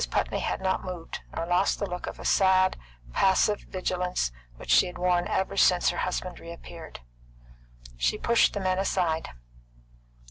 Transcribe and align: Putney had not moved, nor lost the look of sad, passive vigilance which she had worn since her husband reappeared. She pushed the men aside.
Putney 0.09 0.39
had 0.39 0.61
not 0.61 0.83
moved, 0.83 1.19
nor 1.35 1.45
lost 1.45 1.77
the 1.77 1.85
look 1.87 2.07
of 2.07 2.25
sad, 2.27 2.75
passive 3.13 3.61
vigilance 3.69 4.31
which 4.55 4.71
she 4.71 4.87
had 4.87 4.97
worn 4.97 5.27
since 5.57 5.89
her 5.89 5.97
husband 5.99 6.39
reappeared. 6.39 7.01
She 7.97 8.17
pushed 8.17 8.53
the 8.53 8.59
men 8.59 8.79
aside. 8.79 9.29